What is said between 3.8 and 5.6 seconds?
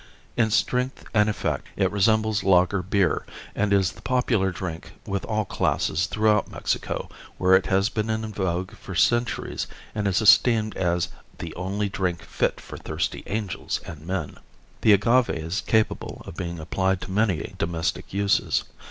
the popular drink with all